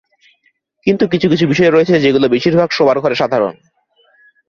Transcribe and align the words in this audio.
কিন্তু, 0.87 1.03
কিছু 1.07 1.27
কিছু 1.29 1.45
বিষয় 1.47 1.71
রয়েছে, 1.71 1.95
যেগুলো 1.99 2.25
বেশির 2.29 2.55
ভাগ 2.57 2.69
শোবার 2.71 2.97
ঘরে 2.99 3.15
সাধারণ। 3.15 3.55